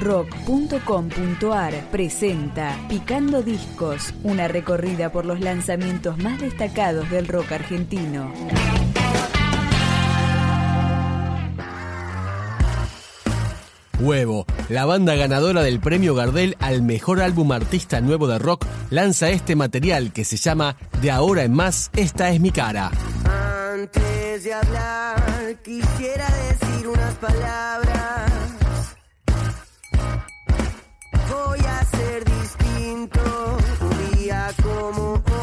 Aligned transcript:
rock.com.ar 0.00 1.74
presenta 1.90 2.76
Picando 2.88 3.42
Discos, 3.42 4.14
una 4.22 4.48
recorrida 4.48 5.10
por 5.10 5.24
los 5.24 5.40
lanzamientos 5.40 6.18
más 6.18 6.40
destacados 6.40 7.10
del 7.10 7.28
rock 7.28 7.52
argentino. 7.52 8.32
Huevo, 14.00 14.46
la 14.68 14.84
banda 14.84 15.16
ganadora 15.16 15.62
del 15.62 15.80
premio 15.80 16.14
Gardel 16.14 16.56
al 16.60 16.82
mejor 16.82 17.20
álbum 17.20 17.50
artista 17.50 18.00
nuevo 18.00 18.28
de 18.28 18.38
rock, 18.38 18.64
lanza 18.90 19.30
este 19.30 19.56
material 19.56 20.12
que 20.12 20.24
se 20.24 20.36
llama 20.36 20.76
De 21.02 21.10
ahora 21.10 21.42
en 21.42 21.52
más, 21.52 21.90
esta 21.96 22.30
es 22.30 22.40
mi 22.40 22.52
cara. 22.52 22.92
Antes 23.72 24.44
de 24.44 24.54
hablar, 24.54 25.56
quisiera 25.64 26.26
decir 26.48 26.86
unas 26.86 27.14
palabras 27.14 28.57
voy 31.28 31.60
a 31.60 31.84
ser 31.84 32.24
distinto. 32.24 33.20
Un 33.80 34.18
día 34.18 34.50
como 34.62 35.12
hoy. 35.14 35.37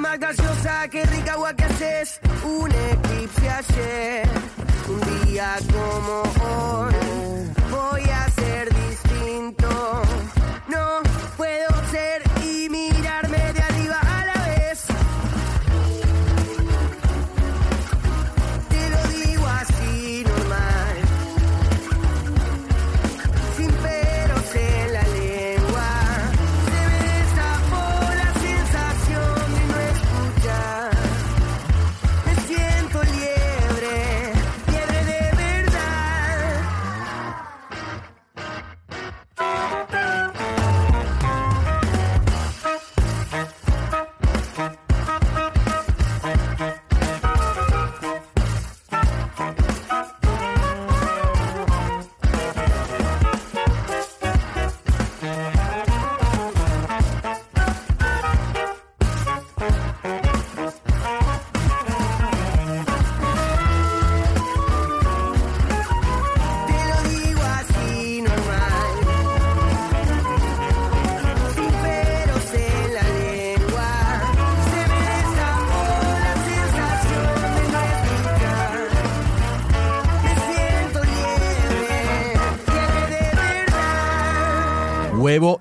más 0.00 0.18
gaseosa, 0.18 0.88
qué 0.88 1.04
rica 1.06 1.32
agua 1.34 1.54
que 1.54 1.64
haces. 1.64 2.20
Un 2.44 2.70
eclipse 2.70 3.48
ayer, 3.48 4.28
un 4.88 5.26
día 5.26 5.56
como 5.72 6.22
hoy 6.44 7.33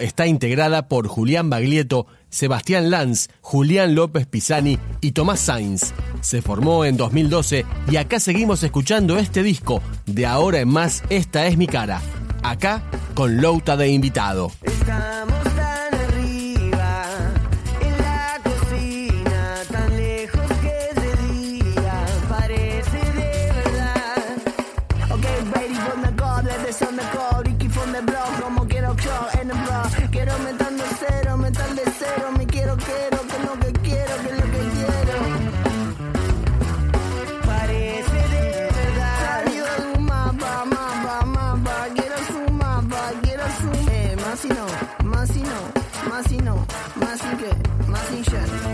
está 0.04 0.28
integrada 0.28 0.88
por 0.90 1.08
Julián 1.08 1.50
Baglietto, 1.50 2.08
Sebastián 2.30 2.90
Lanz, 2.90 3.30
Julián 3.42 3.96
López 3.96 4.28
Pisani 4.28 4.78
y 5.00 5.14
Tomás 5.14 5.40
Sainz. 5.40 5.94
Se 6.22 6.42
formó 6.42 6.84
en 6.84 6.98
2012 6.98 7.66
y 7.90 7.96
acá 7.96 8.20
seguimos 8.20 8.64
escuchando 8.64 9.18
este 9.18 9.44
disco. 9.44 9.82
De 10.06 10.26
ahora 10.26 10.60
en 10.60 10.70
más, 10.70 11.04
esta 11.10 11.48
es 11.48 11.58
mi 11.58 11.68
cara. 11.68 12.02
Acá 12.44 12.84
con 13.14 13.42
Louta 13.42 13.78
de 13.78 13.90
invitado. 13.90 14.52
Estamos 14.64 15.33
Junction. 48.24 48.73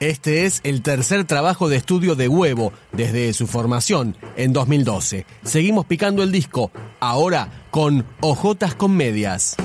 Este 0.00 0.46
es 0.46 0.62
el 0.64 0.80
tercer 0.80 1.26
trabajo 1.26 1.68
de 1.68 1.76
estudio 1.76 2.14
de 2.14 2.26
Huevo 2.26 2.72
desde 2.90 3.34
su 3.34 3.46
formación 3.46 4.16
en 4.38 4.54
2012. 4.54 5.26
Seguimos 5.44 5.84
picando 5.84 6.22
el 6.22 6.32
disco, 6.32 6.70
ahora 7.00 7.66
con 7.70 8.06
Ojotas 8.22 8.74
comedias 8.74 9.58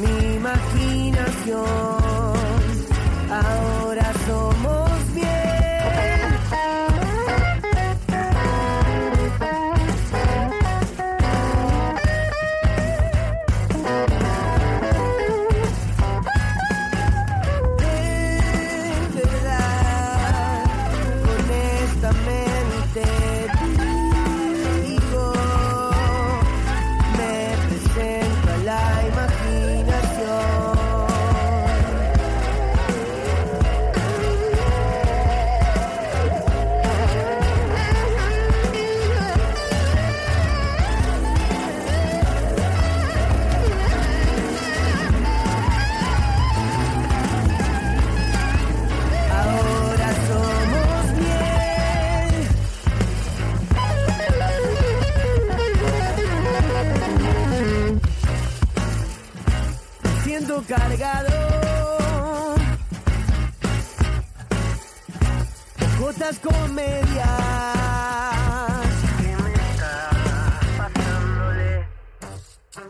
mi 0.00 0.36
imaginación. 0.36 1.85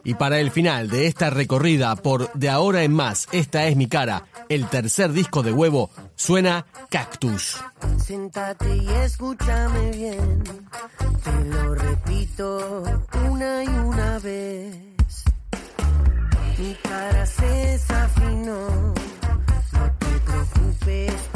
Y 0.05 0.15
para 0.15 0.41
el 0.41 0.51
final 0.51 0.89
de 0.89 1.07
esta 1.07 1.31
recorrida 1.31 1.97
por 1.97 2.33
De 2.33 2.49
ahora 2.49 2.83
en 2.83 2.93
más, 2.93 3.29
esta 3.33 3.67
es 3.67 3.77
mi 3.77 3.87
cara, 3.89 4.25
el 4.49 4.69
tercer 4.69 5.13
disco 5.13 5.43
de 5.43 5.53
huevo, 5.53 5.91
suena 6.15 6.67
Cactus. 6.91 7.59
Sentate 7.99 8.77
y 8.77 8.89
escúchame 8.89 9.91
bien, 9.91 10.43
te 11.25 11.45
lo 11.51 11.75
repito 11.75 12.83
una 13.29 13.65
y 13.65 13.69
una 13.69 14.19
vez. 14.19 14.77
Mi 16.59 16.75
cara 16.83 17.27
se 17.27 17.47
desafinó, 17.47 18.95
no 19.73 19.93
te 19.99 20.21
preocupes. 20.25 21.36